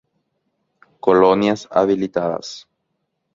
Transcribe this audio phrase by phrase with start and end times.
[0.99, 2.67] Colonias habilitadas.